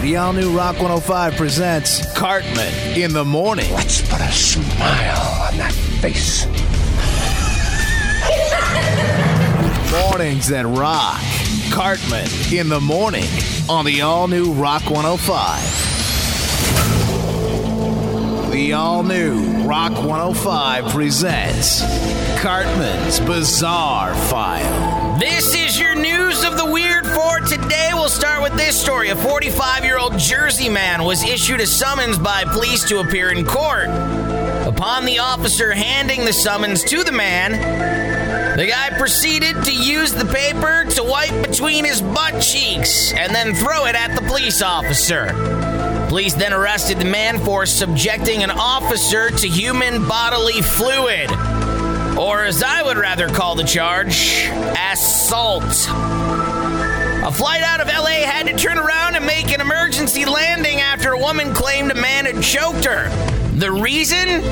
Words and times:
The 0.00 0.16
all 0.16 0.32
new 0.32 0.56
Rock 0.56 0.76
105 0.76 1.34
presents 1.34 2.12
Cartman 2.14 2.72
in 2.96 3.12
the 3.12 3.24
morning. 3.24 3.72
Let's 3.72 4.02
put 4.02 4.20
a 4.20 4.30
smile 4.30 5.48
on 5.48 5.56
that 5.56 5.72
face. 6.00 6.46
Mornings 10.10 10.48
that 10.48 10.66
rock. 10.66 11.20
Cartman 11.72 12.28
in 12.52 12.68
the 12.68 12.80
morning 12.80 13.24
on 13.68 13.84
the 13.84 14.02
all 14.02 14.28
new 14.28 14.52
Rock 14.52 14.82
105. 14.90 15.83
The 18.54 18.72
all 18.72 19.02
new 19.02 19.66
Rock 19.66 19.94
105 19.94 20.92
presents 20.92 21.80
Cartman's 22.40 23.18
Bizarre 23.18 24.14
File. 24.14 25.18
This 25.18 25.56
is 25.56 25.76
your 25.76 25.96
news 25.96 26.44
of 26.44 26.56
the 26.56 26.64
weird 26.64 27.04
for 27.04 27.40
today. 27.40 27.90
We'll 27.94 28.08
start 28.08 28.44
with 28.44 28.56
this 28.56 28.80
story. 28.80 29.08
A 29.08 29.16
45 29.16 29.84
year 29.84 29.98
old 29.98 30.16
Jersey 30.16 30.68
man 30.68 31.02
was 31.02 31.24
issued 31.24 31.62
a 31.62 31.66
summons 31.66 32.16
by 32.16 32.44
police 32.44 32.84
to 32.90 33.00
appear 33.00 33.32
in 33.32 33.44
court. 33.44 33.88
Upon 33.88 35.04
the 35.04 35.18
officer 35.18 35.72
handing 35.72 36.24
the 36.24 36.32
summons 36.32 36.84
to 36.84 37.02
the 37.02 37.10
man, 37.10 38.56
the 38.56 38.68
guy 38.68 38.96
proceeded 38.96 39.64
to 39.64 39.74
use 39.74 40.12
the 40.12 40.26
paper 40.26 40.88
to 40.92 41.02
wipe 41.02 41.44
between 41.44 41.84
his 41.84 42.00
butt 42.00 42.40
cheeks 42.40 43.12
and 43.14 43.34
then 43.34 43.52
throw 43.52 43.86
it 43.86 43.96
at 43.96 44.14
the 44.14 44.22
police 44.28 44.62
officer. 44.62 45.63
Police 46.14 46.34
then 46.34 46.52
arrested 46.52 47.00
the 47.00 47.04
man 47.04 47.40
for 47.40 47.66
subjecting 47.66 48.44
an 48.44 48.52
officer 48.52 49.30
to 49.30 49.48
human 49.48 50.06
bodily 50.06 50.62
fluid, 50.62 51.28
or 52.16 52.44
as 52.44 52.62
I 52.62 52.84
would 52.84 52.96
rather 52.96 53.28
call 53.28 53.56
the 53.56 53.64
charge, 53.64 54.48
assault. 54.92 55.64
A 55.64 57.32
flight 57.32 57.62
out 57.62 57.80
of 57.80 57.88
LA 57.88 58.22
had 58.22 58.46
to 58.46 58.56
turn 58.56 58.78
around 58.78 59.16
and 59.16 59.26
make 59.26 59.52
an 59.52 59.60
emergency 59.60 60.24
landing 60.24 60.78
after 60.78 61.14
a 61.14 61.18
woman 61.18 61.52
claimed 61.52 61.90
a 61.90 61.96
man 61.96 62.26
had 62.26 62.40
choked 62.40 62.84
her. 62.84 63.33
The 63.54 63.70
reason? 63.70 64.42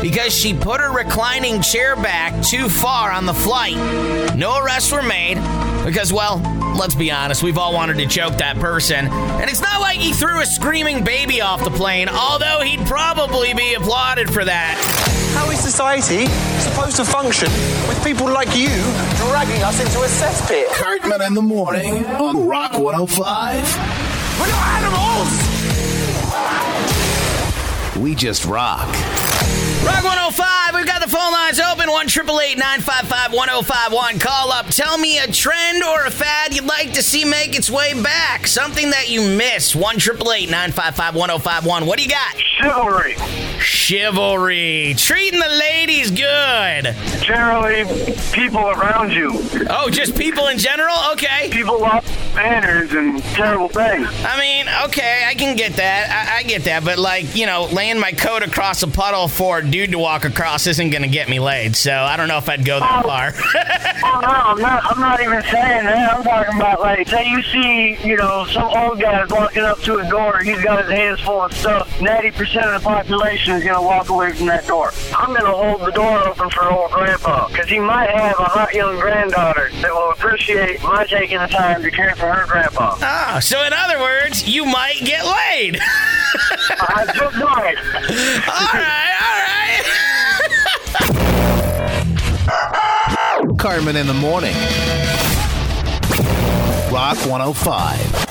Because 0.00 0.32
she 0.32 0.54
put 0.54 0.80
her 0.80 0.92
reclining 0.92 1.60
chair 1.60 1.96
back 1.96 2.40
too 2.44 2.68
far 2.68 3.10
on 3.10 3.26
the 3.26 3.34
flight. 3.34 3.74
No 4.36 4.58
arrests 4.62 4.92
were 4.92 5.02
made 5.02 5.34
because, 5.84 6.12
well, 6.12 6.38
let's 6.78 6.94
be 6.94 7.10
honest, 7.10 7.42
we've 7.42 7.58
all 7.58 7.74
wanted 7.74 7.98
to 7.98 8.06
choke 8.06 8.36
that 8.38 8.56
person. 8.60 9.06
And 9.06 9.50
it's 9.50 9.60
not 9.60 9.80
like 9.80 9.98
he 9.98 10.12
threw 10.12 10.40
a 10.40 10.46
screaming 10.46 11.02
baby 11.02 11.40
off 11.40 11.64
the 11.64 11.70
plane, 11.70 12.08
although 12.08 12.60
he'd 12.60 12.86
probably 12.86 13.54
be 13.54 13.74
applauded 13.74 14.32
for 14.32 14.44
that. 14.44 14.78
How 15.34 15.50
is 15.50 15.58
society 15.58 16.26
supposed 16.60 16.94
to 16.96 17.04
function 17.04 17.48
with 17.88 18.00
people 18.04 18.26
like 18.32 18.54
you 18.56 18.68
dragging 19.26 19.62
us 19.64 19.80
into 19.80 19.98
a 19.98 20.06
cesspit? 20.06 20.68
Cartman 20.74 21.22
in 21.22 21.34
the 21.34 21.42
morning 21.42 22.06
on 22.06 22.46
Rock 22.46 22.78
105. 22.78 23.56
We're 24.38 24.46
not 24.48 24.68
animals! 24.78 25.53
We 27.98 28.16
just 28.16 28.44
rock. 28.44 28.88
Rock 29.84 30.02
105, 30.02 30.74
we've 30.74 30.86
got 30.86 31.00
the 31.00 31.08
phone 31.08 31.30
lines 31.32 31.60
open 31.60 31.88
1 31.88 32.06
955 32.06 33.32
1051. 33.32 34.18
Call 34.18 34.50
up. 34.50 34.66
Tell 34.66 34.98
me 34.98 35.18
a 35.18 35.30
trend 35.30 35.84
or 35.84 36.06
a 36.06 36.10
fad 36.10 36.54
you'd 36.54 36.64
like 36.64 36.92
to 36.94 37.02
see 37.02 37.24
make 37.24 37.56
its 37.56 37.70
way 37.70 38.00
back. 38.02 38.48
Something 38.48 38.90
that 38.90 39.08
you 39.08 39.20
miss. 39.20 39.76
1 39.76 39.82
955 39.82 41.14
1051. 41.14 41.86
What 41.86 41.98
do 41.98 42.04
you 42.04 42.10
got? 42.10 42.36
Chivalry. 42.58 43.14
Chivalry. 43.60 44.94
Treating 44.96 45.40
the 45.40 45.48
ladies 45.48 46.10
good. 46.10 46.94
Generally, 47.22 47.84
people 48.32 48.70
around 48.70 49.12
you. 49.12 49.30
Oh, 49.70 49.88
just 49.90 50.16
people 50.16 50.48
in 50.48 50.58
general? 50.58 50.96
Okay. 51.12 51.48
People 51.50 51.80
love 51.80 52.04
manners 52.34 52.92
and 52.92 53.22
terrible 53.22 53.68
things. 53.68 54.08
I 54.24 54.38
mean, 54.38 54.66
okay, 54.86 55.24
I 55.26 55.34
can 55.34 55.56
get 55.56 55.74
that. 55.74 56.10
I, 56.10 56.38
I 56.38 56.42
get 56.42 56.64
that. 56.64 56.84
But, 56.84 56.98
like, 56.98 57.34
you 57.36 57.46
know, 57.46 57.64
laying 57.64 57.98
my 57.98 58.12
coat 58.12 58.42
across 58.42 58.82
a 58.82 58.88
puddle 58.88 59.28
for 59.28 59.58
a 59.58 59.66
dude 59.66 59.92
to 59.92 59.98
walk 59.98 60.24
across 60.24 60.66
isn't 60.66 60.90
going 60.90 61.02
to 61.02 61.08
get 61.08 61.28
me 61.28 61.40
laid. 61.40 61.76
So 61.76 61.92
I 61.92 62.16
don't 62.16 62.28
know 62.28 62.38
if 62.38 62.48
I'd 62.48 62.64
go 62.64 62.80
that 62.80 63.04
oh. 63.04 63.08
far. 63.08 63.32
Oh 64.06 64.20
no, 64.20 64.28
I'm 64.28 64.60
not. 64.60 64.84
I'm 64.84 65.00
not 65.00 65.22
even 65.22 65.42
saying 65.44 65.84
that. 65.86 66.14
I'm 66.14 66.22
talking 66.22 66.56
about 66.56 66.80
like, 66.80 67.08
say 67.08 67.26
you 67.26 67.42
see, 67.42 67.96
you 68.06 68.16
know, 68.16 68.44
some 68.44 68.64
old 68.64 69.00
guy 69.00 69.24
walking 69.30 69.62
up 69.62 69.80
to 69.80 69.96
a 69.96 70.08
door. 70.10 70.40
He's 70.40 70.62
got 70.62 70.82
his 70.82 70.90
hands 70.92 71.20
full 71.20 71.40
of 71.40 71.52
stuff. 71.54 72.00
Ninety 72.02 72.30
percent 72.30 72.66
of 72.66 72.82
the 72.82 72.86
population 72.86 73.43
is 73.52 73.64
gonna 73.64 73.82
walk 73.82 74.08
away 74.08 74.32
from 74.32 74.46
that 74.46 74.66
door. 74.66 74.92
I'm 75.16 75.34
gonna 75.34 75.50
hold 75.52 75.80
the 75.82 75.90
door 75.92 76.26
open 76.28 76.48
for 76.50 76.70
old 76.70 76.90
grandpa 76.90 77.48
because 77.48 77.68
he 77.68 77.78
might 77.78 78.10
have 78.10 78.38
a 78.38 78.44
hot 78.44 78.72
young 78.74 78.98
granddaughter 78.98 79.70
that 79.82 79.92
will 79.92 80.10
appreciate 80.10 80.82
my 80.82 81.04
taking 81.04 81.38
the 81.38 81.46
time 81.46 81.82
to 81.82 81.90
care 81.90 82.14
for 82.16 82.32
her 82.32 82.46
grandpa. 82.46 82.96
ah, 83.02 83.38
so 83.42 83.62
in 83.62 83.72
other 83.72 83.98
words, 83.98 84.48
you 84.48 84.64
might 84.64 84.98
get 85.00 85.24
laid. 85.24 85.78
I 85.80 87.04
just 87.14 87.36
might. 87.36 87.76
all 88.48 88.72
right, 88.72 89.14
all 89.20 89.38
right. 93.48 93.58
Cartman 93.58 93.96
in 93.96 94.06
the 94.06 94.14
morning. 94.14 94.54
Rock 96.92 97.16
105. 97.26 98.23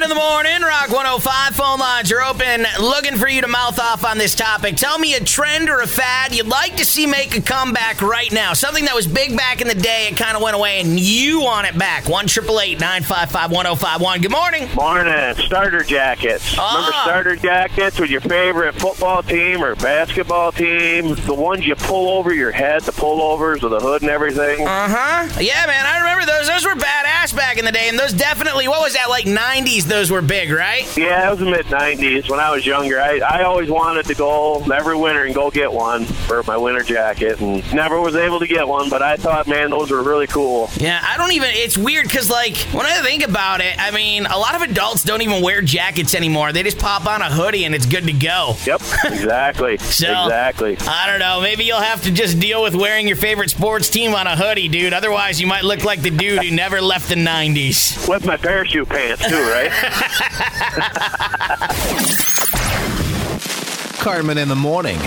In 0.00 0.08
the 0.08 0.14
morning, 0.14 0.62
Rock 0.62 0.90
105. 0.90 1.56
Phone 1.56 1.80
lines 1.80 2.12
are 2.12 2.22
open. 2.22 2.64
Looking 2.80 3.16
for 3.16 3.28
you 3.28 3.40
to 3.40 3.48
mouth 3.48 3.80
off 3.80 4.04
on 4.04 4.16
this 4.16 4.36
topic. 4.36 4.76
Tell 4.76 4.96
me 4.96 5.14
a 5.14 5.24
trend 5.24 5.68
or 5.68 5.80
a 5.80 5.88
fad 5.88 6.32
you'd 6.32 6.46
like 6.46 6.76
to 6.76 6.84
see 6.84 7.04
make 7.04 7.36
a 7.36 7.40
comeback 7.40 8.00
right 8.00 8.30
now. 8.30 8.52
Something 8.52 8.84
that 8.84 8.94
was 8.94 9.08
big 9.08 9.36
back 9.36 9.60
in 9.60 9.66
the 9.66 9.74
day, 9.74 10.06
it 10.08 10.16
kind 10.16 10.36
of 10.36 10.42
went 10.42 10.54
away, 10.54 10.80
and 10.80 11.00
you 11.00 11.40
want 11.40 11.66
it 11.66 11.76
back. 11.76 12.08
1 12.08 12.26
955 12.26 13.50
1051. 13.50 14.20
Good 14.20 14.30
morning. 14.30 14.68
Morning. 14.76 15.34
Starter 15.44 15.82
jackets. 15.82 16.54
Ah. 16.56 16.76
Remember 16.76 16.92
starter 17.02 17.36
jackets 17.36 17.98
with 17.98 18.10
your 18.10 18.20
favorite 18.20 18.76
football 18.76 19.24
team 19.24 19.64
or 19.64 19.74
basketball 19.74 20.52
team? 20.52 21.16
The 21.16 21.34
ones 21.34 21.66
you 21.66 21.74
pull 21.74 22.08
over 22.10 22.32
your 22.32 22.52
head, 22.52 22.82
the 22.82 22.92
pullovers 22.92 23.62
with 23.62 23.72
the 23.72 23.80
hood 23.80 24.02
and 24.02 24.10
everything. 24.12 24.64
Uh 24.64 24.88
huh. 24.88 25.40
Yeah, 25.40 25.66
man, 25.66 25.86
I 25.86 25.98
remember 25.98 26.24
those. 26.24 26.46
Those 26.46 26.64
were 26.64 26.76
badass 26.80 27.34
back 27.34 27.58
in 27.58 27.64
the 27.64 27.72
day, 27.72 27.88
and 27.88 27.98
those 27.98 28.12
definitely, 28.12 28.68
what 28.68 28.80
was 28.80 28.94
that, 28.94 29.08
like 29.08 29.24
90s? 29.24 29.87
Those 29.88 30.10
were 30.10 30.22
big, 30.22 30.50
right? 30.50 30.84
Yeah, 30.96 31.26
it 31.26 31.30
was 31.30 31.38
the 31.40 31.46
mid 31.46 31.66
90s 31.66 32.28
when 32.28 32.40
I 32.40 32.50
was 32.54 32.66
younger. 32.66 33.00
I, 33.00 33.18
I 33.18 33.42
always 33.44 33.70
wanted 33.70 34.04
to 34.06 34.14
go 34.14 34.62
every 34.72 34.96
winter 34.96 35.24
and 35.24 35.34
go 35.34 35.50
get 35.50 35.72
one 35.72 36.04
for 36.04 36.42
my 36.44 36.56
winter 36.56 36.82
jacket 36.82 37.40
and 37.40 37.62
never 37.74 38.00
was 38.00 38.14
able 38.14 38.38
to 38.40 38.46
get 38.46 38.68
one, 38.68 38.90
but 38.90 39.02
I 39.02 39.16
thought, 39.16 39.46
man, 39.46 39.70
those 39.70 39.90
were 39.90 40.02
really 40.02 40.26
cool. 40.26 40.68
Yeah, 40.76 41.00
I 41.02 41.16
don't 41.16 41.32
even. 41.32 41.50
It's 41.52 41.76
weird 41.78 42.04
because, 42.06 42.28
like, 42.30 42.56
when 42.72 42.84
I 42.86 43.00
think 43.02 43.24
about 43.26 43.60
it, 43.60 43.74
I 43.78 43.90
mean, 43.90 44.26
a 44.26 44.36
lot 44.38 44.54
of 44.54 44.62
adults 44.62 45.02
don't 45.04 45.22
even 45.22 45.42
wear 45.42 45.62
jackets 45.62 46.14
anymore. 46.14 46.52
They 46.52 46.62
just 46.62 46.78
pop 46.78 47.06
on 47.06 47.22
a 47.22 47.30
hoodie 47.32 47.64
and 47.64 47.74
it's 47.74 47.86
good 47.86 48.04
to 48.06 48.12
go. 48.12 48.56
Yep, 48.66 48.82
exactly. 49.04 49.78
So- 49.88 50.06
exactly. 50.24 50.76
I 50.86 51.06
don't 51.08 51.18
know. 51.18 51.40
Maybe 51.40 51.64
you'll 51.64 51.80
have 51.80 52.02
to 52.02 52.12
just 52.12 52.38
deal 52.38 52.62
with 52.62 52.74
wearing 52.74 53.08
your 53.08 53.16
favorite 53.16 53.50
sports 53.50 53.88
team 53.88 54.14
on 54.14 54.26
a 54.26 54.36
hoodie, 54.36 54.68
dude. 54.68 54.92
Otherwise, 54.92 55.40
you 55.40 55.46
might 55.46 55.64
look 55.64 55.82
like 55.84 56.02
the 56.02 56.10
dude 56.10 56.42
who 56.44 56.54
never 56.54 56.80
left 56.80 57.08
the 57.08 57.14
90s. 57.16 58.08
With 58.08 58.24
my 58.26 58.36
parachute 58.36 58.88
pants, 58.88 59.26
too, 59.28 59.34
right? 59.50 59.70
Cartman 63.98 64.38
in 64.38 64.48
the 64.48 64.56
morning. 64.56 64.98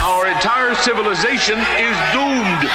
Our 0.00 0.26
entire 0.26 0.74
civilization 0.74 1.58
is 1.58 1.96
doomed. 2.12 2.70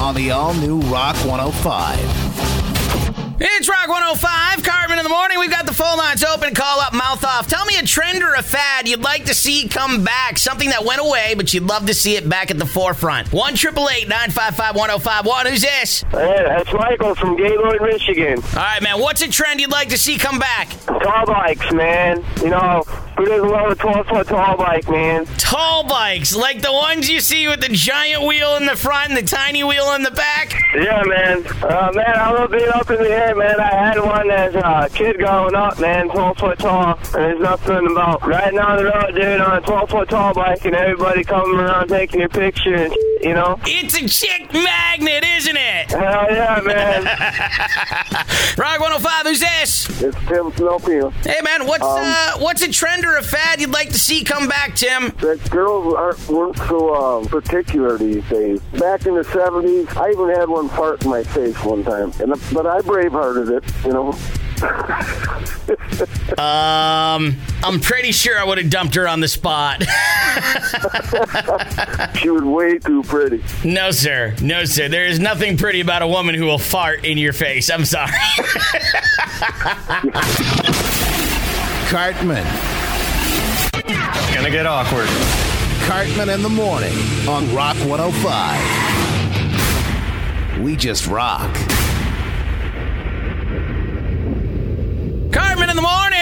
On 0.00 0.14
the 0.14 0.30
all 0.30 0.54
new 0.54 0.78
Rock 0.82 1.16
105. 1.26 2.17
It's 3.40 3.68
Rock 3.68 3.86
105, 3.86 4.64
Cartman 4.64 4.98
in 4.98 5.04
the 5.04 5.08
morning. 5.08 5.38
We've 5.38 5.50
got 5.50 5.64
the 5.64 5.72
phone 5.72 5.96
lines 5.96 6.24
open. 6.24 6.54
Call 6.54 6.80
up, 6.80 6.92
mouth 6.92 7.22
off. 7.22 7.46
Tell 7.46 7.64
me 7.66 7.76
a 7.76 7.84
trend 7.84 8.20
or 8.20 8.34
a 8.34 8.42
fad 8.42 8.88
you'd 8.88 9.02
like 9.02 9.26
to 9.26 9.34
see 9.34 9.68
come 9.68 10.02
back. 10.02 10.38
Something 10.38 10.70
that 10.70 10.84
went 10.84 11.00
away, 11.00 11.34
but 11.36 11.54
you'd 11.54 11.62
love 11.62 11.86
to 11.86 11.94
see 11.94 12.16
it 12.16 12.28
back 12.28 12.50
at 12.50 12.58
the 12.58 12.66
forefront. 12.66 13.32
1 13.32 13.54
955 13.54 14.74
1051. 14.74 15.46
Who's 15.46 15.62
this? 15.62 16.02
Hey, 16.10 16.42
that's 16.48 16.72
Michael 16.72 17.14
from 17.14 17.36
Gaylord, 17.36 17.80
Michigan. 17.80 18.42
All 18.42 18.54
right, 18.56 18.82
man. 18.82 19.00
What's 19.00 19.22
a 19.22 19.28
trend 19.28 19.60
you'd 19.60 19.70
like 19.70 19.90
to 19.90 19.98
see 19.98 20.18
come 20.18 20.40
back? 20.40 20.70
Tall 20.86 21.26
bikes, 21.26 21.72
man. 21.72 22.24
You 22.42 22.50
know, 22.50 22.82
who 23.18 23.24
doesn't 23.24 23.48
love 23.48 23.72
a 23.72 23.74
12 23.74 24.06
foot 24.06 24.28
tall 24.28 24.56
bike, 24.56 24.88
man? 24.88 25.26
Tall 25.38 25.82
bikes, 25.88 26.36
like 26.36 26.62
the 26.62 26.72
ones 26.72 27.10
you 27.10 27.18
see 27.18 27.48
with 27.48 27.60
the 27.60 27.68
giant 27.68 28.22
wheel 28.22 28.54
in 28.54 28.64
the 28.64 28.76
front 28.76 29.08
and 29.08 29.16
the 29.18 29.28
tiny 29.28 29.64
wheel 29.64 29.92
in 29.94 30.04
the 30.04 30.12
back. 30.12 30.54
Yeah, 30.72 31.02
man. 31.04 31.44
Uh, 31.60 31.90
man, 31.94 32.16
I 32.16 32.30
love 32.30 32.52
being 32.52 32.68
up 32.68 32.88
in 32.90 32.98
the 32.98 33.10
air, 33.10 33.34
man. 33.34 33.58
I 33.58 33.74
had 33.74 33.98
one 33.98 34.30
as 34.30 34.54
a 34.54 34.88
kid 34.94 35.18
growing 35.18 35.56
up, 35.56 35.80
man, 35.80 36.08
12 36.08 36.38
foot 36.38 36.58
tall. 36.60 36.96
And 36.96 37.14
there's 37.14 37.40
nothing 37.40 37.90
about 37.90 38.24
riding 38.24 38.58
down 38.58 38.76
the 38.78 38.84
road, 38.84 39.14
dude, 39.16 39.40
on 39.40 39.58
a 39.58 39.60
12 39.62 39.90
foot 39.90 40.08
tall 40.08 40.32
bike 40.32 40.64
and 40.64 40.76
everybody 40.76 41.24
coming 41.24 41.58
around 41.58 41.88
taking 41.88 42.20
your 42.20 42.28
picture 42.28 42.76
and 42.76 42.94
you 43.22 43.34
know? 43.34 43.58
It's 43.64 43.94
a 43.96 44.08
chick 44.08 44.52
magnet, 44.52 45.24
isn't 45.24 45.56
it? 45.56 45.90
Hell 45.90 46.26
yeah, 46.30 46.60
man. 46.64 47.04
Rock 48.58 48.80
105, 48.80 49.26
who's 49.26 49.40
this? 49.40 50.02
it's 50.02 50.16
Tim 50.26 50.52
Snowfield. 50.52 51.12
Hey, 51.14 51.40
man, 51.42 51.66
what's 51.66 51.84
uh, 51.84 52.36
what's 52.38 52.62
a 52.62 52.70
trend 52.70 53.04
or 53.04 53.16
a 53.16 53.22
fad 53.22 53.60
you'd 53.60 53.70
like 53.70 53.88
to 53.90 53.98
see 53.98 54.22
come 54.24 54.48
back, 54.48 54.74
Tim? 54.76 55.08
that 55.20 55.48
girls 55.50 55.94
aren't 55.94 56.28
weren't 56.28 56.56
so 56.56 56.94
um, 56.94 57.26
particular 57.26 57.98
these 57.98 58.24
days. 58.28 58.60
Back 58.78 59.06
in 59.06 59.14
the 59.14 59.24
seventies, 59.24 59.88
I 59.96 60.10
even 60.10 60.28
had 60.30 60.48
one 60.48 60.68
fart 60.68 61.04
in 61.04 61.10
my 61.10 61.22
face 61.22 61.62
one 61.64 61.84
time, 61.84 62.12
and 62.20 62.30
but 62.52 62.66
I 62.66 62.80
bravehearted 62.80 63.50
it, 63.56 63.84
you 63.84 63.92
know. 63.92 64.16
Um, 66.38 67.36
I'm 67.64 67.80
pretty 67.80 68.12
sure 68.12 68.38
I 68.38 68.44
would 68.44 68.58
have 68.58 68.70
dumped 68.70 68.94
her 68.94 69.08
on 69.08 69.18
the 69.20 69.28
spot. 69.28 69.82
She 72.18 72.30
was 72.30 72.42
way 72.42 72.78
too 72.78 73.02
pretty. 73.04 73.42
no, 73.64 73.90
sir. 73.90 74.34
No, 74.40 74.64
sir. 74.64 74.88
There 74.88 75.06
is 75.06 75.18
nothing 75.18 75.56
pretty 75.56 75.80
about 75.80 76.02
a 76.02 76.06
woman 76.06 76.34
who 76.36 76.44
will 76.44 76.58
fart 76.58 77.04
in 77.04 77.18
your 77.18 77.32
face. 77.32 77.70
I'm 77.70 77.84
sorry. 77.84 78.12
Cartman. 81.88 82.46
It's 83.74 84.34
Gonna 84.34 84.50
get 84.50 84.66
awkward. 84.66 85.08
Cartman 85.86 86.28
in 86.28 86.42
the 86.42 86.48
morning 86.48 86.92
on 87.28 87.52
Rock 87.54 87.76
105. 87.86 90.60
We 90.62 90.74
just 90.76 91.06
rock. 91.06 91.54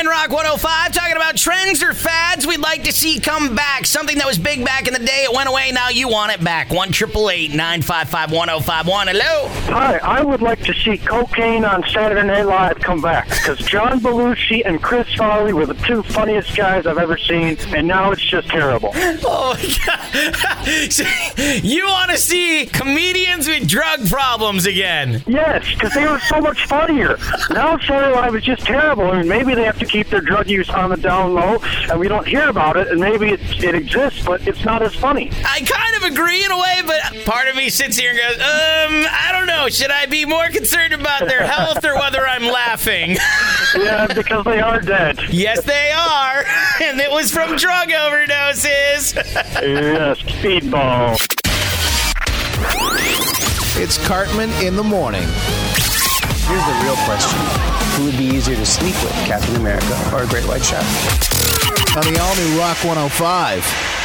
Rock 0.07 0.31
105 0.31 0.93
talking 0.93 1.17
about 1.17 1.37
trends 1.37 1.83
or 1.83 1.93
fads 1.93 2.47
we'd 2.47 2.61
like 2.61 2.85
to 2.85 2.93
see 2.93 3.19
come 3.19 3.55
back. 3.55 3.87
Something 3.87 4.19
that 4.19 4.27
was 4.27 4.39
big 4.39 4.65
back 4.65 4.87
in 4.87 4.93
the 4.93 5.01
day, 5.01 5.25
it 5.25 5.35
went 5.35 5.49
away, 5.49 5.73
now 5.73 5.89
you 5.89 6.09
want 6.09 6.33
it 6.33 6.43
back. 6.43 6.71
1 6.71 6.77
955 6.77 8.33
1051. 8.33 9.09
Hello. 9.09 9.49
Hi, 9.73 9.99
I 9.99 10.23
would 10.23 10.43
like 10.43 10.63
to 10.63 10.75
see 10.75 10.99
cocaine 10.99 11.65
on 11.65 11.83
Saturday 11.89 12.27
Night 12.27 12.47
Live 12.47 12.76
come 12.87 13.01
back 13.01 13.29
because 13.29 13.59
John 13.59 13.99
Belushi 13.99 14.63
and 14.65 14.81
Chris 14.81 15.13
Farley 15.15 15.53
were 15.53 15.67
the 15.67 15.75
two 15.75 16.05
funniest 16.05 16.57
guys 16.57 16.87
I've 16.87 16.99
ever 16.99 17.19
seen, 17.19 17.57
and 17.75 17.89
now 17.89 18.13
it's 18.13 18.25
just 18.25 18.49
terrible. 18.49 18.93
Oh 18.95 19.55
my 19.55 19.77
God. 19.85 20.03
You 21.63 21.87
want 21.87 22.11
to 22.11 22.19
see 22.19 22.67
comedians 22.67 23.49
with 23.49 23.69
drug 23.69 24.09
problems 24.09 24.67
again? 24.67 25.23
Yes, 25.27 25.65
because 25.75 25.95
they 25.95 26.07
were 26.07 26.19
so 26.21 26.41
much 26.41 26.67
funnier. 26.67 27.19
Now 27.51 27.79
Saturday 27.79 28.13
Live 28.15 28.35
is 28.37 28.45
just 28.45 28.65
terrible. 28.65 29.05
I 29.05 29.19
mean, 29.19 29.29
maybe 29.29 29.55
they 29.55 29.65
have 29.65 29.79
to 29.81 29.85
keep 29.87 30.09
their 30.09 30.21
drug 30.21 30.49
use 30.49 30.69
on 30.71 30.91
the 30.91 30.97
down 30.97 31.35
low, 31.35 31.59
and 31.91 31.99
we 31.99 32.09
don't 32.09 32.27
hear 32.27 32.49
about 32.49 32.77
it, 32.77 32.89
and 32.89 33.01
maybe 33.01 33.31
it, 33.31 33.41
it 33.63 33.75
exists, 33.75 34.25
but 34.25 34.47
it's 34.47 34.65
not 34.65 34.83
as 34.83 34.95
funny. 34.95 35.31
I 35.45 35.61
kind 35.61 35.97
of 35.97 36.13
agree 36.13 36.45
in 36.45 36.51
a 36.51 36.59
way, 36.59 36.83
but 36.87 37.25
part 37.27 37.49
of 37.49 37.57
me 37.57 37.69
sits 37.69 37.97
here 37.97 38.11
and 38.11 38.19
goes, 38.19 38.37
um, 38.37 39.07
I 39.11 39.31
don't 39.33 39.47
know. 39.47 39.69
Should 39.69 39.91
I 39.91 40.07
be 40.07 40.25
more 40.25 40.49
concerned 40.49 40.93
about 40.93 41.29
their 41.29 41.47
health 41.47 41.85
or 41.85 41.95
whether 41.97 42.27
I'm 42.27 42.45
laughing? 42.45 42.76
Yeah, 43.77 44.07
because 44.07 44.45
they 44.45 44.61
are 44.61 44.81
dead. 44.81 45.19
yes, 45.31 45.63
they 45.65 45.91
are. 45.93 46.45
And 46.83 47.01
it 47.01 47.11
was 47.11 47.31
from 47.33 47.57
drug 47.57 47.89
overdoses. 47.89 49.15
Yes, 49.17 50.19
speedball. 50.21 51.17
It's 53.81 53.99
Cartman 54.07 54.51
in 54.65 54.77
the 54.77 54.83
morning. 54.85 55.23
Here's 55.23 56.65
the 56.65 56.81
real 56.85 56.97
question 57.05 57.39
Who 57.97 58.05
would 58.05 58.17
be 58.19 58.25
easier 58.25 58.57
to 58.57 58.67
sleep 58.67 58.95
with, 59.03 59.13
Captain 59.27 59.57
America 59.57 59.99
or 60.13 60.23
a 60.25 60.27
great 60.27 60.45
white 60.45 60.65
shark? 60.65 60.85
On 61.97 62.05
the 62.13 62.19
all 62.21 62.37
new 62.37 62.59
Rock 62.59 62.77
105. 62.85 63.96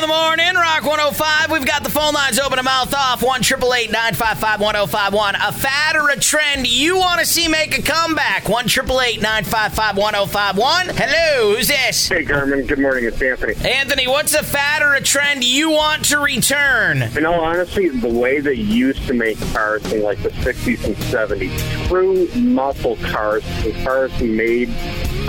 In 0.00 0.08
the 0.08 0.14
morning, 0.14 0.54
Rock 0.54 0.84
105. 0.84 1.50
We've 1.50 1.66
got 1.66 1.84
the 1.84 1.90
phone 1.90 2.14
lines 2.14 2.38
open 2.38 2.58
a 2.58 2.62
mouth 2.62 2.94
off. 2.94 3.22
1 3.22 3.42
955 3.42 4.58
1051. 4.58 5.34
A 5.34 5.52
fad 5.52 5.94
or 5.94 6.08
a 6.08 6.18
trend 6.18 6.66
you 6.66 6.96
want 6.96 7.20
to 7.20 7.26
see 7.26 7.48
make 7.48 7.78
a 7.78 7.82
comeback. 7.82 8.48
1 8.48 8.64
955 8.64 9.98
1051. 9.98 10.88
Hello, 10.96 11.54
who's 11.54 11.68
this? 11.68 12.08
Hey, 12.08 12.24
Cartman. 12.24 12.64
Good 12.66 12.78
morning. 12.78 13.04
It's 13.04 13.20
Anthony. 13.20 13.54
Anthony, 13.62 14.08
what's 14.08 14.32
a 14.32 14.42
fad 14.42 14.80
or 14.80 14.94
a 14.94 15.02
trend 15.02 15.44
you 15.44 15.68
want 15.70 16.06
to 16.06 16.18
return? 16.18 17.10
You 17.12 17.20
know, 17.20 17.34
honestly, 17.34 17.90
the 17.90 18.08
way 18.08 18.40
they 18.40 18.54
used 18.54 19.06
to 19.08 19.12
make 19.12 19.38
cars 19.52 19.92
in 19.92 20.02
like 20.02 20.22
the 20.22 20.30
60s 20.30 20.82
and 20.82 20.96
70s, 20.96 21.88
true 21.88 22.26
muscle 22.40 22.96
cars, 22.96 23.44
the 23.62 23.78
cars 23.84 24.18
made 24.22 24.70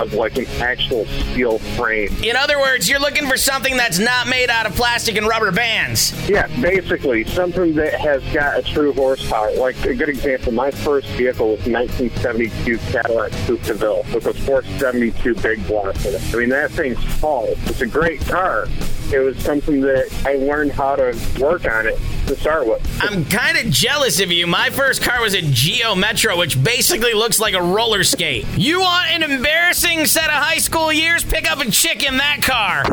of 0.00 0.14
like 0.14 0.36
an 0.38 0.46
actual 0.60 1.04
steel 1.06 1.58
frame. 1.58 2.10
In 2.22 2.36
other 2.36 2.58
words, 2.58 2.88
you're 2.88 3.00
looking 3.00 3.26
for 3.28 3.36
something 3.36 3.76
that's 3.76 3.98
not 3.98 4.28
made 4.28 4.50
out 4.50 4.66
of 4.66 4.74
plastic 4.74 5.16
and 5.16 5.26
rubber 5.26 5.50
bands. 5.50 6.12
Yeah, 6.28 6.46
basically 6.60 7.24
something 7.24 7.74
that 7.74 7.94
has 7.94 8.22
got 8.32 8.58
a 8.58 8.62
true 8.62 8.92
horsepower. 8.92 9.52
Like 9.56 9.76
a 9.84 9.94
good 9.94 10.08
example, 10.08 10.52
my 10.52 10.70
first 10.70 11.08
vehicle 11.08 11.50
was 11.52 11.66
1972 11.66 12.78
Cadillac 12.92 13.32
Coupe 13.46 13.62
de 13.62 13.74
Ville 13.74 14.04
with 14.14 14.26
a 14.26 14.34
472 14.34 15.34
big 15.36 15.66
block 15.66 15.94
in 16.04 16.14
it. 16.14 16.34
I 16.34 16.36
mean, 16.36 16.48
that 16.50 16.70
thing's 16.70 16.98
tall. 17.20 17.48
It's 17.66 17.80
a 17.80 17.86
great 17.86 18.20
car. 18.22 18.66
It 19.12 19.18
was 19.18 19.36
something 19.44 19.82
that 19.82 20.10
I 20.24 20.36
learned 20.36 20.72
how 20.72 20.96
to 20.96 21.14
work 21.38 21.66
on 21.66 21.86
it 21.86 21.98
to 22.28 22.36
start 22.36 22.66
with. 22.66 22.80
I'm 23.02 23.26
kind 23.26 23.58
of 23.58 23.66
jealous 23.70 24.20
of 24.20 24.32
you. 24.32 24.46
My 24.46 24.70
first 24.70 25.02
car 25.02 25.20
was 25.20 25.34
a 25.34 25.42
Geo 25.42 25.94
Metro, 25.94 26.38
which 26.38 26.62
basically 26.62 27.12
looks 27.12 27.38
like 27.38 27.52
a 27.52 27.60
roller 27.62 28.04
skate. 28.04 28.46
You 28.56 28.80
want 28.80 29.10
an 29.10 29.22
embarrassing 29.22 30.06
set 30.06 30.26
of 30.26 30.42
high 30.42 30.56
school 30.58 30.90
years? 30.90 31.24
Pick 31.24 31.50
up 31.50 31.60
a 31.60 31.70
chick 31.70 32.02
in 32.04 32.16
that 32.16 32.38
car. 32.42 32.84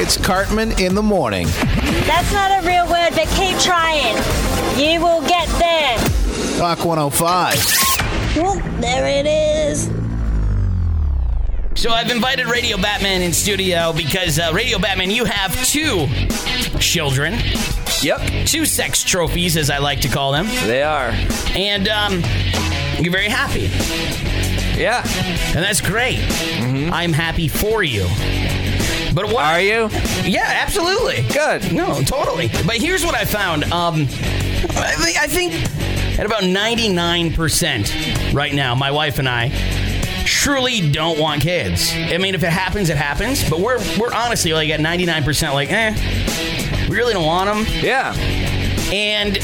It's 0.00 0.16
Cartman 0.16 0.78
in 0.80 0.94
the 0.94 1.02
morning. 1.02 1.48
That's 2.06 2.32
not 2.32 2.62
a 2.62 2.66
real 2.66 2.86
word, 2.86 3.10
but 3.16 3.26
keep 3.34 3.58
trying. 3.58 4.14
You 4.78 5.00
will 5.00 5.22
get 5.26 5.48
there. 5.58 5.98
Rock 6.60 6.84
105. 6.84 7.54
Oh, 8.40 8.62
there 8.80 9.08
it 9.08 9.26
is. 9.26 9.97
So 11.78 11.90
I've 11.90 12.10
invited 12.10 12.46
Radio 12.48 12.76
Batman 12.76 13.22
in 13.22 13.32
studio 13.32 13.92
because 13.92 14.40
uh, 14.40 14.50
Radio 14.52 14.80
Batman, 14.80 15.12
you 15.12 15.24
have 15.24 15.54
two 15.64 16.08
children, 16.80 17.34
Yep, 18.02 18.46
two 18.46 18.64
sex 18.66 19.04
trophies, 19.04 19.56
as 19.56 19.70
I 19.70 19.78
like 19.78 20.00
to 20.00 20.08
call 20.08 20.32
them, 20.32 20.46
they 20.66 20.82
are. 20.82 21.10
and 21.54 21.86
um, 21.88 22.14
you're 22.98 23.12
very 23.12 23.28
happy, 23.28 23.70
Yeah. 24.76 25.02
and 25.54 25.64
that's 25.64 25.80
great. 25.80 26.18
I'm 26.92 27.12
happy 27.12 27.46
for 27.46 27.84
you. 27.84 28.06
But 29.14 29.26
what 29.26 29.44
Are 29.44 29.60
you? 29.60 29.88
Yeah, 30.24 30.46
absolutely. 30.46 31.22
Good. 31.32 31.72
No, 31.72 32.02
totally. 32.02 32.48
But 32.66 32.76
here's 32.78 33.04
what 33.04 33.14
I 33.14 33.24
found. 33.24 33.64
Um, 33.72 34.02
I 34.76 34.94
think, 34.98 35.16
I 35.16 35.26
think 35.28 35.54
at 36.18 36.26
about 36.26 36.42
99% 36.42 38.34
right 38.34 38.52
now, 38.54 38.74
my 38.74 38.90
wife 38.90 39.18
and 39.20 39.28
I 39.28 39.48
truly 40.28 40.90
don't 40.90 41.18
want 41.18 41.42
kids. 41.42 41.92
I 41.94 42.18
mean, 42.18 42.34
if 42.34 42.42
it 42.42 42.50
happens, 42.52 42.90
it 42.90 42.96
happens. 42.96 43.48
But 43.48 43.60
we're 43.60 43.78
we're 43.98 44.12
honestly 44.12 44.52
like 44.52 44.68
at 44.70 44.80
99%, 44.80 45.54
like, 45.54 45.72
eh, 45.72 46.86
we 46.88 46.96
really 46.96 47.14
don't 47.14 47.26
want 47.26 47.48
them. 47.66 47.82
Yeah. 47.82 48.14
And 48.92 49.36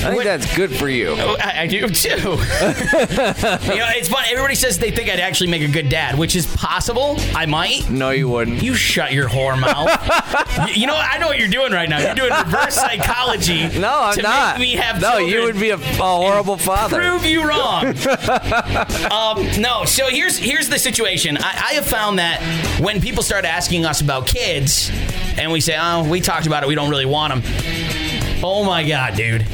think 0.00 0.16
what- 0.16 0.24
that's 0.24 0.56
good 0.56 0.74
for 0.74 0.88
you. 0.88 1.14
Oh, 1.18 1.36
I, 1.40 1.62
I 1.62 1.66
do 1.66 1.88
too. 1.88 2.08
you 2.18 3.78
know, 3.78 3.88
it's 3.96 4.08
fun. 4.08 4.24
Everybody 4.28 4.54
says 4.54 4.78
they 4.78 4.90
think 4.90 5.10
I'd 5.10 5.20
actually 5.20 5.50
make 5.50 5.62
a 5.62 5.68
good 5.68 5.88
dad, 5.88 6.18
which 6.18 6.34
is 6.36 6.46
possible. 6.56 7.16
I 7.34 7.46
might. 7.46 7.88
No, 7.90 8.10
you 8.10 8.28
wouldn't. 8.28 8.62
You 8.62 8.74
shut 8.74 9.12
your 9.12 9.28
whore 9.28 9.58
mouth. 9.60 10.68
you, 10.68 10.82
you 10.82 10.86
know, 10.86 10.96
I 10.96 11.18
know 11.18 11.26
what 11.28 11.38
you're 11.38 11.48
doing 11.48 11.72
right 11.72 11.88
now. 11.88 11.98
You're 11.98 12.14
doing 12.14 12.32
reverse 12.32 12.74
psychology. 12.74 13.68
No, 13.78 13.92
I'm 14.02 14.14
to 14.16 14.22
not. 14.22 14.58
Make 14.58 14.68
me 14.68 14.74
have 14.76 15.00
no, 15.00 15.18
you 15.18 15.42
would 15.42 15.58
be 15.58 15.70
a, 15.70 15.76
a 15.76 15.78
horrible 15.78 16.56
father. 16.56 16.98
Prove 16.98 17.24
you 17.24 17.46
wrong. 17.46 17.86
um, 19.10 19.60
no, 19.60 19.84
so 19.84 20.06
here's 20.08 20.36
here's 20.38 20.68
the 20.68 20.78
situation. 20.78 21.36
I, 21.38 21.70
I 21.70 21.74
have 21.74 21.86
found 21.86 22.18
that 22.18 22.40
when 22.80 23.00
people 23.00 23.22
start 23.22 23.44
asking 23.44 23.84
us 23.84 24.00
about 24.00 24.26
kids, 24.26 24.90
and 25.38 25.52
we 25.52 25.60
say, 25.60 25.76
"Oh, 25.78 26.08
we 26.08 26.20
talked 26.20 26.46
about 26.46 26.62
it. 26.62 26.68
We 26.68 26.74
don't 26.74 26.90
really 26.90 27.06
want 27.06 27.34
them." 27.34 27.42
Oh 28.42 28.64
my 28.64 28.86
god, 28.86 29.14
dude. 29.16 29.46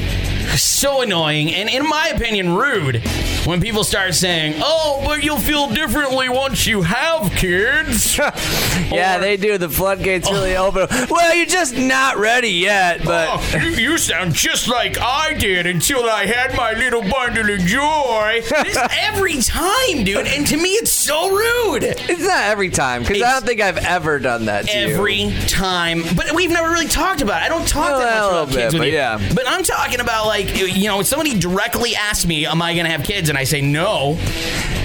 So 0.55 1.01
annoying 1.01 1.53
and, 1.53 1.69
in 1.69 1.87
my 1.87 2.07
opinion, 2.15 2.55
rude 2.55 3.03
when 3.47 3.61
people 3.61 3.83
start 3.85 4.13
saying, 4.13 4.55
Oh, 4.57 5.01
but 5.05 5.23
you'll 5.23 5.39
feel 5.39 5.69
differently 5.69 6.27
once 6.27 6.67
you 6.67 6.81
have 6.81 7.31
kids. 7.31 8.17
yeah, 8.91 9.17
Or- 9.17 9.21
they 9.21 9.37
do. 9.37 9.57
The 9.57 9.69
floodgates 9.69 10.29
really 10.29 10.55
oh. 10.57 10.67
open. 10.67 10.87
Well, 11.09 11.33
you're 11.35 11.45
just 11.45 11.75
not 11.75 12.17
ready 12.17 12.49
yet, 12.49 13.01
oh, 13.01 13.05
but 13.05 13.27
Oh, 13.29 13.57
you, 13.63 13.69
you 13.91 13.97
sound 13.97 14.33
just 14.33 14.67
like 14.67 14.97
I 14.99 15.33
did 15.33 15.65
until 15.65 16.03
I 16.09 16.25
had 16.25 16.55
my 16.57 16.73
little 16.73 17.01
bundle 17.01 17.49
of 17.49 17.59
joy. 17.61 18.43
This 18.67 18.77
every 19.01 19.37
time, 19.41 20.03
dude. 20.03 20.27
And 20.27 20.45
to 20.47 20.57
me, 20.57 20.69
it's 20.71 20.91
so 20.91 21.29
rude. 21.29 21.83
it's 21.83 22.21
not 22.21 22.45
every 22.45 22.69
time 22.69 23.03
because 23.03 23.21
I 23.21 23.31
don't 23.33 23.45
think 23.45 23.61
I've 23.61 23.77
ever 23.77 24.19
done 24.19 24.45
that 24.45 24.67
to 24.67 24.77
you. 24.77 24.87
Every 24.95 25.31
time. 25.47 26.01
But 26.15 26.33
we've 26.33 26.49
never 26.49 26.69
really 26.69 26.87
talked 26.87 27.21
about 27.21 27.41
it. 27.41 27.45
I 27.45 27.49
don't 27.49 27.67
talk 27.67 27.91
Well, 27.91 27.99
that 27.99 28.21
much 28.21 28.49
about 28.49 28.55
kids 28.55 28.73
with 28.73 28.81
but 28.81 28.87
you. 28.87 28.93
yeah. 28.93 29.31
But 29.33 29.45
I'm 29.47 29.63
talking 29.63 30.01
about, 30.01 30.25
like, 30.25 30.57
you 30.57 30.87
know, 30.87 30.99
if 30.99 31.05
somebody 31.07 31.39
directly 31.39 31.95
asks 31.95 32.25
me, 32.25 32.45
Am 32.45 32.61
I 32.61 32.73
going 32.73 32.85
to 32.85 32.91
have 32.91 33.03
kids? 33.03 33.29
And 33.29 33.36
I 33.37 33.43
say 33.43 33.61
no. 33.61 34.17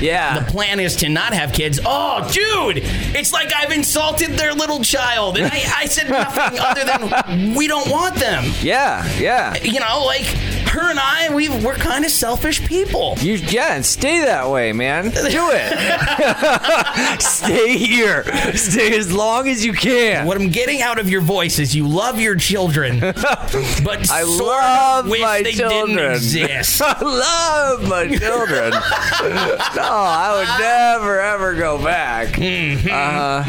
Yeah. 0.01 0.39
The 0.41 0.51
plan 0.51 0.79
is 0.79 0.97
to 0.97 1.09
not 1.09 1.33
have 1.33 1.53
kids. 1.55 1.81
Oh, 1.87 2.29
dude, 2.31 2.83
it's 3.17 3.33
like 3.33 3.51
I've 3.55 3.73
insulted 3.73 4.33
their 4.33 4.53
little 4.53 4.83
child. 4.83 5.39
And 5.39 5.47
I, 5.47 5.63
I 5.75 5.87
said 5.87 6.11
nothing 6.11 6.59
other 6.59 6.85
than 6.85 7.55
we 7.55 7.67
don't 7.67 7.91
want 7.91 8.17
them. 8.17 8.45
yeah, 8.61 9.09
yeah. 9.19 9.55
You 9.63 9.81
know, 9.81 10.05
like 10.05 10.27
her 10.73 10.91
and 10.91 10.99
I, 10.99 11.33
we 11.35 11.49
we're 11.49 11.75
kind 11.75 12.05
of 12.05 12.11
selfish 12.11 12.65
people. 12.67 13.15
You 13.19 13.35
yeah, 13.35 13.75
and 13.75 13.85
stay 13.85 14.21
that 14.25 14.49
way, 14.51 14.73
man. 14.73 15.05
Do 15.11 15.51
it. 15.53 17.21
stay 17.21 17.77
here. 17.77 18.25
Stay 18.57 18.97
as 18.97 19.13
long 19.13 19.49
as 19.49 19.65
you 19.65 19.73
can. 19.73 20.27
What 20.27 20.37
I'm 20.41 20.49
getting 20.51 20.81
out 20.83 20.99
of 20.99 21.09
your 21.11 21.21
voice 21.21 21.59
is 21.59 21.75
you 21.75 21.87
love 21.87 22.19
your 22.21 22.37
children, 22.37 23.01
but 23.01 24.11
I 24.11 24.23
sort 24.23 24.41
love 24.47 25.07
my 25.07 25.43
they 25.43 25.53
children. 25.53 25.97
didn't 25.97 26.13
exist. 26.13 26.81
I 26.85 27.01
love 27.03 27.89
my 27.89 28.09
children. 28.09 28.71
no, 28.73 29.83
I 29.83 30.35
would 30.37 30.63
never 30.63 31.21
ever 31.21 31.55
go 31.55 31.83
back. 31.83 32.39
Uh, 32.39 33.45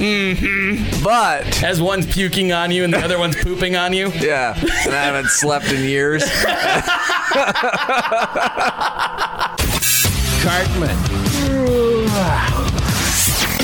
But 1.04 1.64
As 1.64 1.82
one's 1.82 2.06
puking 2.06 2.52
on 2.52 2.72
you 2.72 2.84
and 2.84 2.94
the 2.94 3.00
other 3.00 3.18
one's 3.18 3.36
pooping 3.36 3.76
on 3.76 3.94
you. 3.94 4.10
yeah, 4.20 4.58
and 4.86 4.94
I 4.94 5.04
haven't 5.04 5.30
slept 5.30 5.72
in 5.72 5.84
years. 5.84 6.24
Cartman. 10.44 10.98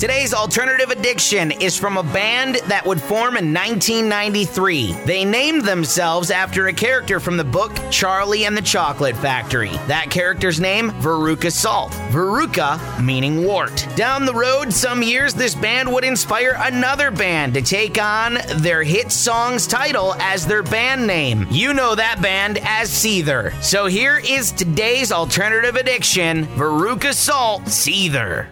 Today's 0.03 0.35
alternative 0.35 0.91
addiction 0.91 1.53
is 1.53 1.79
from 1.79 1.97
a 1.97 2.03
band 2.03 2.57
that 2.67 2.85
would 2.85 3.01
form 3.01 3.37
in 3.37 3.55
1993. 3.55 4.95
They 5.05 5.25
named 5.25 5.65
themselves 5.65 6.33
after 6.33 6.67
a 6.67 6.73
character 6.73 7.21
from 7.21 7.37
the 7.37 7.45
book 7.45 7.71
Charlie 7.89 8.47
and 8.47 8.57
the 8.57 8.63
Chocolate 8.63 9.17
Factory. 9.17 9.71
That 9.87 10.11
character's 10.11 10.59
name, 10.59 10.91
Veruca 10.91 11.53
Salt. 11.53 11.93
Veruca 12.11 13.01
meaning 13.01 13.45
wart. 13.45 13.87
Down 13.95 14.27
the 14.27 14.35
road, 14.35 14.73
some 14.73 15.05
years, 15.05 15.35
this 15.35 15.55
band 15.55 15.93
would 15.93 16.03
inspire 16.03 16.57
another 16.59 17.13
band 17.13 17.55
to 17.55 17.63
take 17.63 18.03
on 18.03 18.39
their 18.57 18.83
hit 18.83 19.13
song's 19.13 19.69
title 19.69 20.17
as 20.19 20.49
their 20.49 20.65
band 20.65 21.07
name. 21.07 21.47
You 21.49 21.75
know 21.75 21.95
that 21.95 22.21
band 22.21 22.59
as 22.65 22.91
Seether. 22.91 23.55
So 23.63 23.87
here 23.87 24.19
is 24.19 24.51
today's 24.51 25.13
alternative 25.13 25.77
addiction, 25.77 26.47
Veruca 26.57 27.15
Salt 27.15 27.63
Seether. 27.67 28.49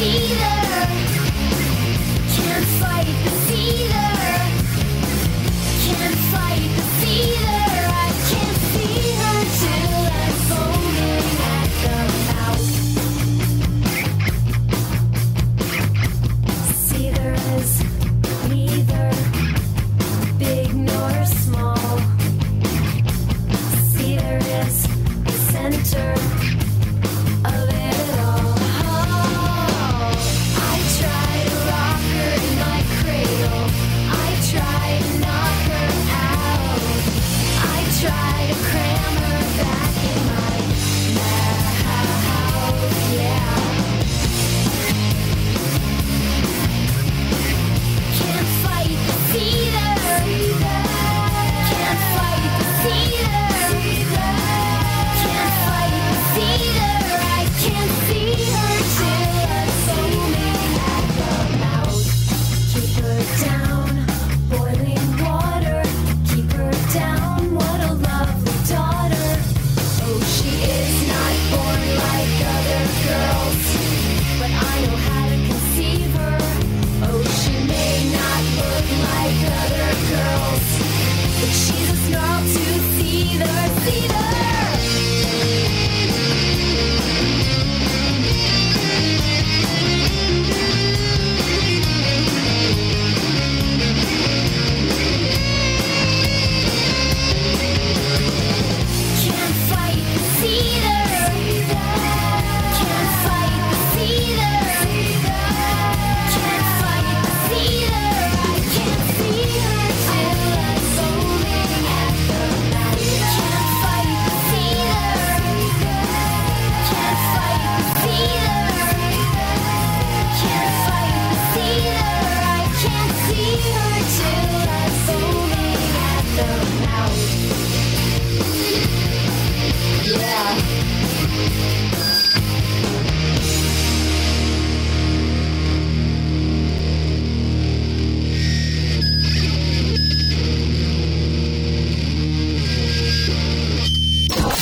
Fight 0.00 0.28
the 0.30 0.59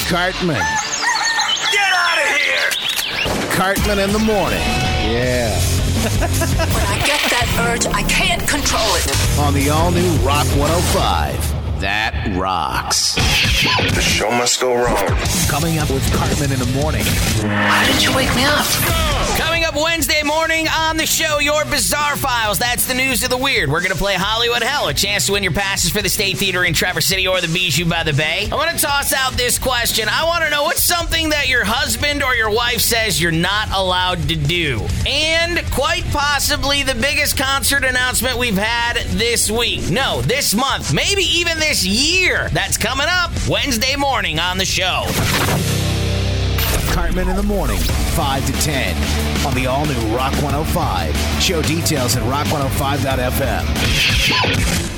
Cartman. 0.08 0.56
Get 0.56 1.92
out 1.92 2.16
of 2.16 2.28
here! 2.40 2.70
Cartman 3.52 3.98
in 3.98 4.10
the 4.10 4.18
morning. 4.18 4.58
Yeah. 5.04 5.52
When 6.00 6.86
I 6.86 6.96
get 7.04 7.20
that 7.28 7.44
urge, 7.68 7.84
I 7.92 8.02
can't 8.04 8.40
control 8.48 8.88
it. 8.96 9.38
On 9.38 9.52
the 9.52 9.68
all 9.68 9.90
new 9.90 10.08
Rock 10.24 10.46
105. 10.56 11.80
that 11.80 12.14
rocks. 12.38 13.16
The 13.94 14.00
show 14.00 14.30
must 14.30 14.60
go 14.62 14.74
wrong. 14.76 14.96
Coming 15.46 15.78
up 15.78 15.90
with 15.90 16.10
Cartman 16.14 16.52
in 16.52 16.58
the 16.58 16.72
morning. 16.80 17.04
Why 17.44 17.84
did 17.92 18.02
you 18.02 18.14
wake 18.16 18.34
me 18.34 18.44
up? 18.44 18.64
Coming 19.36 19.57
up 19.57 19.57
Wednesday 19.82 20.22
morning 20.24 20.66
on 20.68 20.96
the 20.96 21.06
show, 21.06 21.38
your 21.38 21.64
Bizarre 21.64 22.16
Files. 22.16 22.58
That's 22.58 22.86
the 22.86 22.94
news 22.94 23.22
of 23.22 23.30
the 23.30 23.36
weird. 23.36 23.70
We're 23.70 23.80
going 23.80 23.92
to 23.92 23.98
play 23.98 24.14
Hollywood 24.14 24.62
Hell, 24.62 24.88
a 24.88 24.94
chance 24.94 25.26
to 25.26 25.32
win 25.32 25.42
your 25.42 25.52
passes 25.52 25.90
for 25.90 26.02
the 26.02 26.08
State 26.08 26.38
Theater 26.38 26.64
in 26.64 26.74
Traverse 26.74 27.06
City 27.06 27.28
or 27.28 27.40
the 27.40 27.48
Bijou 27.48 27.84
by 27.84 28.02
the 28.02 28.12
Bay. 28.12 28.48
I 28.50 28.54
want 28.54 28.70
to 28.70 28.78
toss 28.84 29.12
out 29.12 29.32
this 29.34 29.58
question. 29.58 30.08
I 30.08 30.24
want 30.24 30.44
to 30.44 30.50
know 30.50 30.64
what's 30.64 30.82
something 30.82 31.28
that 31.30 31.48
your 31.48 31.64
husband 31.64 32.22
or 32.22 32.34
your 32.34 32.50
wife 32.50 32.80
says 32.80 33.20
you're 33.20 33.30
not 33.30 33.70
allowed 33.70 34.28
to 34.28 34.36
do? 34.36 34.86
And 35.06 35.64
quite 35.70 36.04
possibly 36.10 36.82
the 36.82 36.94
biggest 36.94 37.36
concert 37.36 37.84
announcement 37.84 38.38
we've 38.38 38.58
had 38.58 38.96
this 39.10 39.50
week. 39.50 39.90
No, 39.90 40.22
this 40.22 40.54
month, 40.54 40.92
maybe 40.92 41.22
even 41.22 41.58
this 41.58 41.86
year. 41.86 42.48
That's 42.52 42.78
coming 42.78 43.08
up 43.08 43.30
Wednesday 43.48 43.96
morning 43.96 44.38
on 44.38 44.58
the 44.58 44.64
show. 44.64 45.77
Cartman 47.08 47.30
in 47.30 47.36
the 47.36 47.42
morning, 47.42 47.78
5 47.78 48.46
to 48.46 48.52
10 48.52 49.46
on 49.46 49.54
the 49.54 49.66
all 49.66 49.86
new 49.86 49.98
Rock 50.14 50.34
105. 50.42 51.16
Show 51.42 51.62
details 51.62 52.16
at 52.16 52.22
rock105.fm. 52.24 54.97